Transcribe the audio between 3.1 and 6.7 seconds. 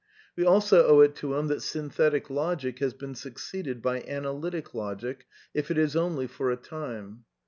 suc ceeded by Analytic Logic, if it is only for a